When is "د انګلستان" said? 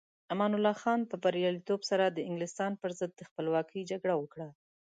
2.09-2.71